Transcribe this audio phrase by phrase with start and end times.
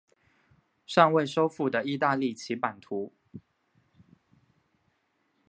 [0.87, 3.13] 尚未收复的意大利其版图。